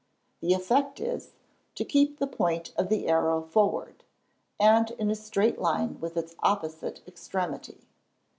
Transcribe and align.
The 0.39 0.55
effect 0.55 0.99
is, 0.99 1.33
to 1.75 1.85
keep 1.85 2.17
the 2.17 2.25
point 2.25 2.73
of 2.75 2.89
the 2.89 3.07
arrow 3.07 3.39
forward, 3.43 4.03
and 4.59 4.89
in 4.97 5.11
a 5.11 5.15
straight 5.15 5.59
line 5.59 5.99
with 5.99 6.17
its 6.17 6.33
opposite 6.39 7.01
extremity. 7.07 7.85